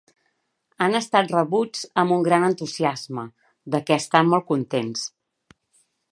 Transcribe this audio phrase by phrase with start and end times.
[0.83, 3.25] Han estat rebuts amb un gran entusiasme;
[3.75, 5.05] de què estan molt contents.